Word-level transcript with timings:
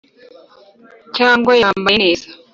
cyangwa 1.15 1.51
yambaye 1.61 1.97
neza 2.03 2.27